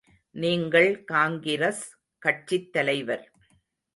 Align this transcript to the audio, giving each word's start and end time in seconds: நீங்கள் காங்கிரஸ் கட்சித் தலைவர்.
நீங்கள் 0.35 1.03
காங்கிரஸ் 1.03 1.83
கட்சித் 2.17 2.71
தலைவர். 2.71 3.25